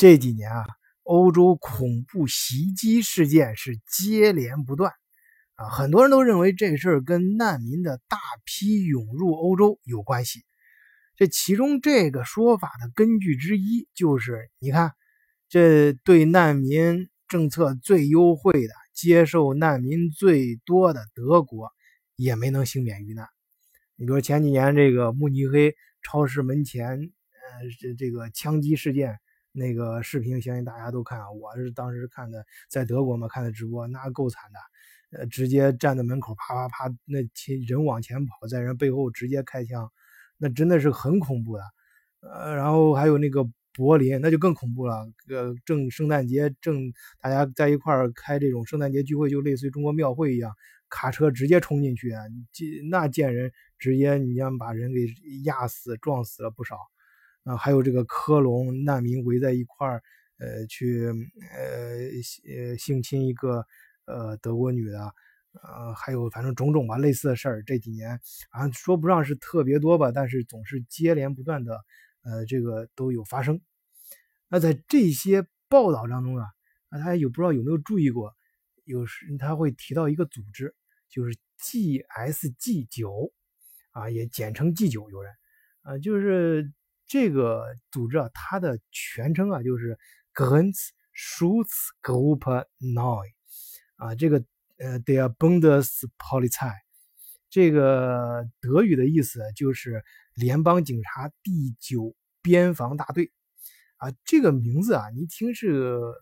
[0.00, 0.64] 这几年啊，
[1.02, 4.94] 欧洲恐怖袭击事件是接连不断
[5.56, 8.16] 啊，很多人都认为这事儿跟难民的大
[8.46, 10.40] 批涌入欧洲有关系。
[11.16, 14.92] 这其中这个说法的根据之一就是，你看，
[15.50, 21.68] 这对难民政策最优惠的、接受难民最多的德国，
[22.16, 23.26] 也没能幸免于难。
[23.96, 29.18] 你比如前几年这个慕尼黑超市门前，呃，这这个枪击事件。
[29.52, 37.18] 那个视频相信大家都看，我是当时看的，在德国嘛看的直播，那够惨的，呃，直接站在门口啪啪啪，那
[37.66, 39.90] 人往前跑，在人背后直接开枪，
[40.38, 41.62] 那真的是很恐怖的，
[42.20, 50.54] 呃，然后还有那个柏林，那就更恐怖了，呃，正圣诞节正大家在一块儿开这种圣诞节聚会，就类似于中国庙会一样，
[50.88, 52.12] 卡车直接冲进去，
[52.90, 55.06] 那见人直接你像把人给
[55.44, 56.76] 压死、撞死了不少。
[57.44, 60.02] 啊，还有这个科隆难民围在一块儿，
[60.38, 63.66] 呃，去呃呃性侵一个
[64.04, 65.00] 呃德国女的，
[65.62, 68.20] 呃，还有反正种种吧，类似的事儿，这几年
[68.50, 71.82] 啊说不上是特别多吧，但是总是接连不断的，
[72.22, 73.60] 呃，这个都有发生。
[74.48, 76.44] 那在这些报道当中啊，
[76.90, 78.34] 啊，大家有不知道有没有注意过，
[78.84, 80.74] 有时他会提到一个组织，
[81.08, 83.32] 就是 GSG 九，
[83.92, 85.32] 啊，也简称 G 九，有人
[85.82, 86.70] 啊，就是。
[87.10, 89.98] 这个组织啊，它的全称啊就是
[90.32, 93.24] Grenzschutzgruppe Neu，
[93.96, 94.44] 啊，这个
[94.78, 96.72] 呃，der Bundespolizei，
[97.50, 103.32] 这个德语的意思就是联邦警察第九边防大队，
[103.96, 106.14] 啊，这个名字啊，你一听是个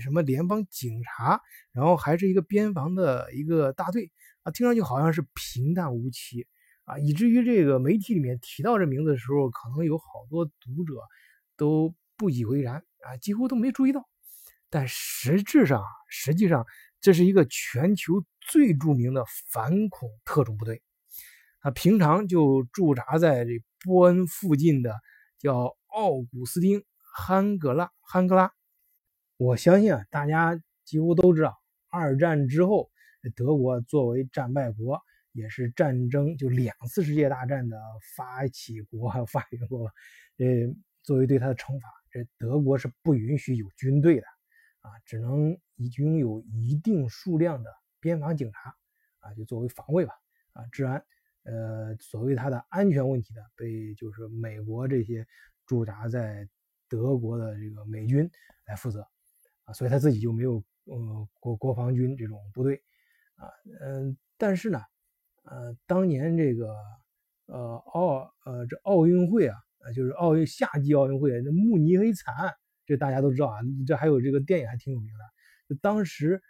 [0.00, 4.10] 什么联邦警察，然后还是一个边防的一个大队，
[4.42, 6.48] 啊，听上去好像是平淡无奇。
[6.84, 11.00] 啊，以至于这个媒体里面提到这名字的时候，可能有好多读者
[11.56, 14.06] 都不以为然啊，几乎都没注意到。
[14.68, 16.66] 但实质上啊，实际上
[17.00, 20.82] 这是一个全球最著名的反恐特种部队，
[21.60, 23.50] 它平常就驻扎在这
[23.82, 24.94] 波恩附近的
[25.38, 28.52] 叫奥古斯丁·汉格拉汉格拉。
[29.36, 31.56] 我相信啊，大家几乎都知道，
[31.88, 32.90] 二战之后，
[33.34, 35.00] 德国作为战败国。
[35.34, 37.76] 也是战争，就两次世界大战的
[38.16, 39.84] 发起国还有发源国，
[40.38, 40.46] 呃，
[41.02, 44.26] 作为对他的惩罚，这德国是不允许有军队的，
[44.80, 45.58] 啊，只能
[45.96, 47.68] 拥有一定数量的
[47.98, 48.76] 边防警察，
[49.18, 50.12] 啊，就作为防卫吧，
[50.52, 51.04] 啊，治安，
[51.42, 55.26] 呃，所谓他的安全问题呢，被就是美国这些
[55.66, 56.48] 驻扎在
[56.88, 58.30] 德国的这个美军
[58.66, 59.04] 来负责，
[59.64, 62.80] 啊，所以他自己就没有呃国国防军这种部队，
[63.34, 64.80] 啊，嗯，但是呢。
[65.44, 66.74] 呃，当年这个，
[67.46, 72.52] 呃，奥，呃，这奥运会啊，呃，就是奥运夏季奥运会，那慕尼黑惨案，
[72.86, 73.58] 这大家都知道啊。
[73.86, 75.76] 这还有这个电影还挺有名的。
[75.82, 76.42] 当时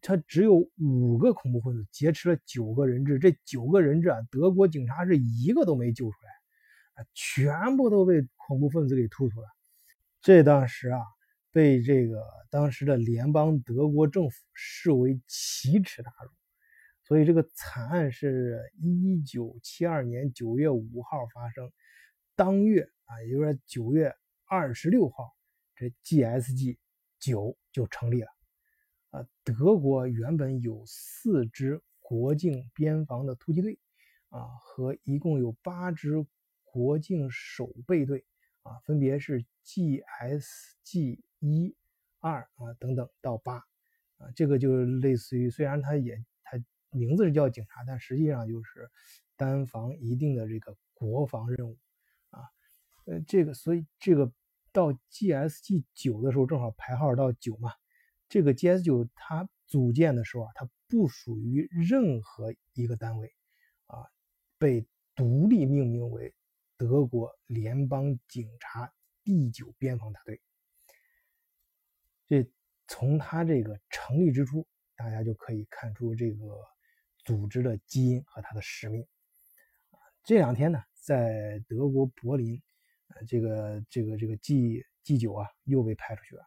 [0.00, 6.16] 他只有五个恐怖分子劫持了九个人质，这九个人质啊，德国警察是一个都没救出
[6.96, 9.46] 来，全部都被恐怖分子给突突了。
[10.20, 11.00] 这当时啊，
[11.50, 16.30] 被这个当时的联邦德国政府视为奇耻大辱。
[17.12, 21.70] 所以这个惨案是一九七二年九月五号发生，
[22.34, 24.14] 当月啊，也就是九月
[24.46, 25.30] 二十六号，
[25.76, 26.78] 这 GSG
[27.18, 28.28] 九就成立了。
[29.10, 33.78] 啊，德国原本有四支国境边防的突击队，
[34.30, 36.24] 啊，和一共有八支
[36.64, 38.24] 国境守备队，
[38.62, 41.76] 啊，分别是 GSG 一、
[42.20, 43.56] 二啊等等到八，
[44.16, 46.24] 啊，这个就类似于，虽然它也。
[46.92, 48.90] 名字是叫警察，但实际上就是
[49.36, 51.78] 单防一定的这个国防任务
[52.30, 52.40] 啊。
[53.06, 54.30] 呃，这个所以这个
[54.72, 57.72] 到 GSG 九的时候，正好排号到九嘛。
[58.28, 63.34] 这个 GS 九它组建的时候啊，它不属于任何一个单位
[63.86, 64.06] 啊，
[64.58, 66.34] 被独立命名为
[66.76, 68.92] 德国联邦警察
[69.24, 70.40] 第九边防大队。
[72.26, 72.46] 这
[72.86, 76.71] 从它这个成立之初，大家就可以看出这个。
[77.24, 79.06] 组织的基因和它的使命
[80.24, 82.62] 这两天呢，在德国柏林，
[83.08, 86.44] 呃，这个这个这个 G G 九啊，又被派出去了。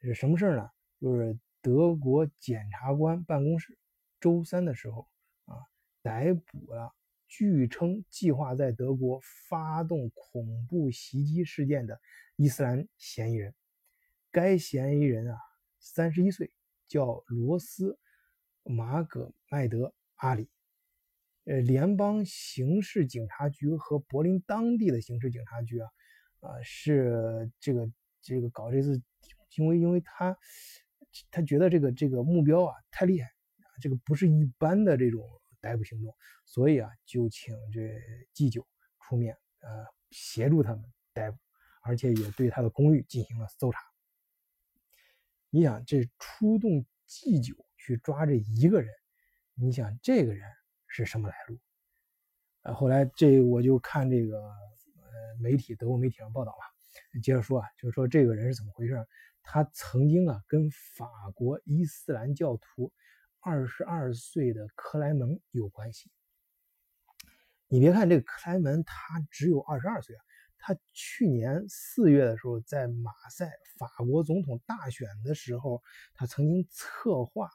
[0.00, 0.70] 是什么事儿呢？
[0.98, 3.78] 就是德国检察官办公室
[4.18, 5.06] 周三的时候
[5.44, 5.56] 啊，
[6.00, 6.94] 逮捕了
[7.28, 12.00] 据称计划在德国发动恐怖袭击事件的
[12.36, 13.54] 伊斯兰嫌疑人。
[14.30, 15.38] 该嫌疑人啊，
[15.78, 16.50] 三十一岁，
[16.88, 17.98] 叫罗斯
[18.62, 19.94] 马格麦德。
[20.22, 20.48] 阿里，
[21.46, 25.88] 呃，联邦刑事警察局和柏林当地的刑事警察局啊，
[26.38, 27.90] 啊，是这个
[28.22, 29.02] 这个搞这次，
[29.56, 30.38] 因为因为他
[31.32, 33.28] 他觉得这个这个目标啊太厉害，
[33.80, 35.28] 这个不是一般的这种
[35.60, 36.14] 逮捕行动，
[36.46, 38.00] 所以啊就请这
[38.32, 38.64] G 九
[39.00, 41.38] 出面呃协助他们逮捕，
[41.82, 43.80] 而且也对他的公寓进行了搜查。
[45.50, 48.94] 你想这出动 G 九去抓这一个人，
[49.54, 50.48] 你想这个人
[50.86, 51.58] 是什么来路？
[52.62, 59.06] 呃，后来这我就看这个呃媒体德国媒体上报道了，接着说啊，就是说这个人是怎么回事？
[59.42, 62.92] 他曾经啊跟法国伊斯兰教徒
[63.40, 66.10] 二十二岁的克莱门有关系。
[67.66, 68.94] 你别看这个克莱门他
[69.30, 70.22] 只有二十二岁啊。
[70.64, 75.82] 他去年四月的时候，在马赛法国总统大选的时候，
[76.14, 77.50] 他曾经策划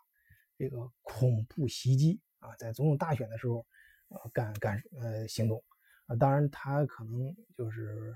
[0.57, 3.65] 这个恐怖袭击啊，在总统大选的时候，
[4.09, 5.63] 呃，干干呃行动
[6.07, 6.15] 啊。
[6.15, 8.15] 当然，他可能就是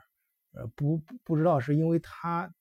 [0.54, 2.54] 呃不不知道是因为他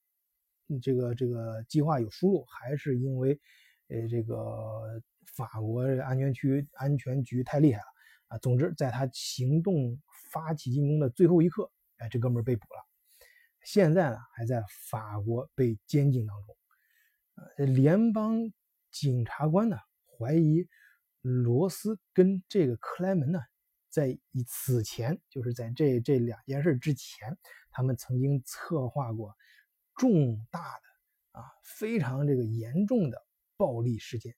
[0.83, 3.41] 这个这个计划有疏漏，还是因为
[3.89, 5.03] 呃这个
[5.35, 7.87] 法国安全区安全局太厉害了
[8.29, 8.39] 啊。
[8.39, 10.01] 总之，在他行动
[10.31, 11.71] 发起进攻的最后一刻。
[11.97, 12.87] 哎，这哥们儿被捕了，
[13.63, 16.57] 现在呢还在法国被监禁当中。
[17.35, 18.51] 呃，联邦
[18.91, 19.77] 检察官呢
[20.19, 20.69] 怀疑
[21.21, 23.41] 罗斯跟这个克莱门呢，
[23.89, 27.39] 在此前就是在这这两件事之前，
[27.71, 29.35] 他们曾经策划过
[29.97, 33.23] 重大的啊非常这个严重的
[33.57, 34.35] 暴力事件。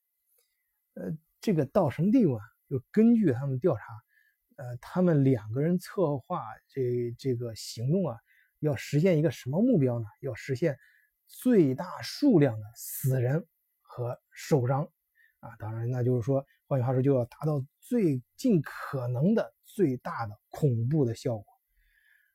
[0.95, 2.45] 呃，这个到什么地步啊？
[2.69, 3.83] 就根据他们调查。
[4.57, 8.19] 呃，他们两个人策划这这个行动啊，
[8.59, 10.05] 要实现一个什么目标呢？
[10.21, 10.79] 要实现
[11.27, 13.47] 最大数量的死人
[13.95, 14.89] 和受伤
[15.41, 15.55] 啊！
[15.59, 21.47] 当然，那就是说，换句话说，就要达到最尽可能的最大的恐怖的效果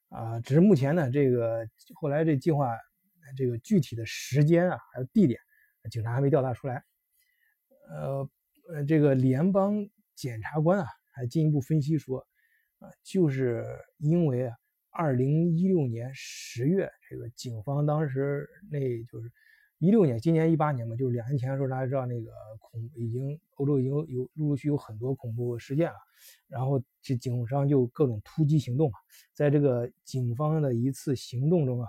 [0.09, 0.39] 啊！
[0.42, 2.77] 只是目前呢，这个后来这计划
[3.36, 5.39] 这个具体的时间啊，还有地点，
[5.89, 6.83] 警察还没调查出来。
[7.89, 8.30] 呃
[8.69, 10.88] 呃，这个联邦检察官啊。
[11.19, 12.19] 还进一步分析说，
[12.77, 13.65] 啊，就是
[13.98, 14.56] 因为啊，
[14.92, 19.31] 二零一六年十月，这个警方当时那就是
[19.79, 25.97] 一六年，今年一八年嘛，就是两年前的时候，大家知道那个恐已经欧洲已经有陆陆续有很多恐怖事件了，
[26.47, 28.97] 然后这警方就各种突击行动嘛，
[29.33, 31.88] 在这个警方的一次行动中啊，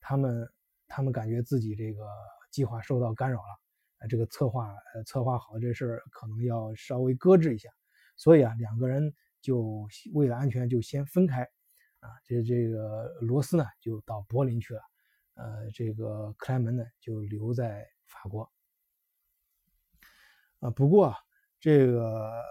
[0.00, 0.48] 他们
[0.88, 2.04] 他们感觉自己这个
[2.50, 3.60] 计划受到干扰了，
[3.98, 7.68] 啊，这个策划呃策划好这事儿可能要稍微搁置一下。
[8.16, 11.42] 所以啊，两个人就为了安全就先分开，
[12.00, 14.80] 啊，这这个罗斯呢就到柏林去了，
[15.38, 18.50] 呃，这个克莱门呢就留在法国，
[20.58, 21.14] 啊，不过
[21.60, 22.42] 这个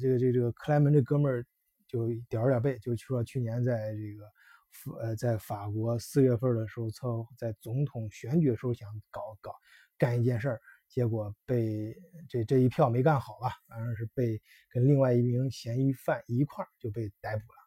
[0.00, 1.44] 这个这个这个克莱门这哥们儿
[1.88, 7.06] 就点儿点背，就说去年在这个呃在法国四月份的时候，策
[7.36, 9.52] 在总统选举的时候想搞搞
[9.98, 10.60] 干一件事儿。
[10.88, 11.94] 结果被
[12.30, 17.58] 这这一票没干好吧，反正是被跟另外一名嫌疑犯一块儿就被逮捕了。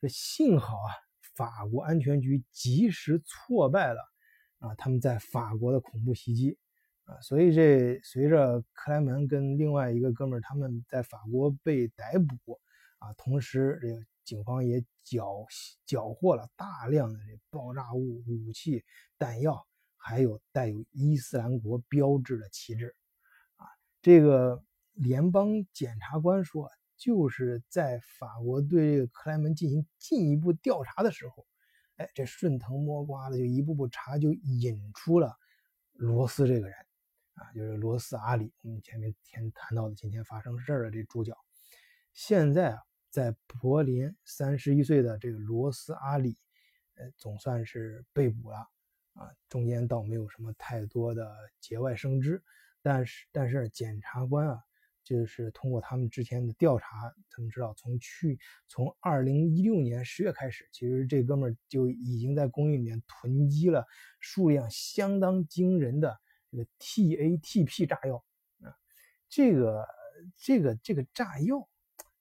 [0.00, 0.92] 这幸好啊，
[1.36, 4.00] 法国安全局及时挫败了
[4.58, 6.58] 啊他们在法国的恐怖袭击
[7.04, 12.58] 啊，所以这随着克莱门跟另外一个哥们儿他们在法国被逮捕
[12.98, 15.46] 啊，同时这个警方也缴
[15.84, 18.82] 缴获了大量的这爆炸物、武器、
[19.16, 19.64] 弹药。
[19.98, 22.94] 还有带有伊斯兰国标志的旗帜，
[23.56, 23.66] 啊，
[24.00, 24.62] 这个
[24.92, 31.46] 联邦检察官说，就是在法国对这个克莱门进行进一步调查的时候，
[31.96, 35.36] 哎，这顺藤摸瓜的就一步步查，就引出了
[35.92, 36.76] 罗斯这个人，
[37.34, 41.36] 啊，就是罗斯阿里，我们前面天谈到的今天发生事儿的这主角，
[42.12, 46.36] 现在啊，在柏林三十一岁的这个罗斯阿里，
[46.94, 48.68] 呃，总算是被捕了。
[49.18, 52.42] 啊，中间倒没有什么太多的节外生枝，
[52.82, 54.62] 但是但是检察官啊，
[55.06, 56.86] 就是通过他们之前的调查，
[57.30, 63.86] 他们知道从去从二零一六年十月开始，其实这哥们儿就已经在公寓里面囤积了
[64.20, 66.20] 数量相当惊人的
[66.50, 68.22] 这个 TATP 炸药
[68.60, 68.76] 啊，
[69.28, 69.86] 这个
[70.36, 71.66] 这个这个炸药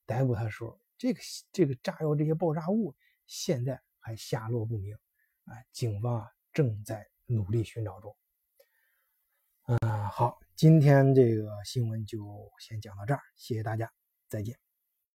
[0.06, 1.20] 逮捕他的时候，这个
[1.52, 4.96] 这个炸药这些爆炸物现在还下落不明
[5.44, 6.32] 啊，警方啊。
[6.56, 8.16] 正在努力寻找中。
[9.66, 9.78] 嗯，
[10.08, 12.18] 好，今天这个新闻就
[12.60, 13.92] 先讲到这儿，谢谢大家，
[14.30, 14.65] 再见。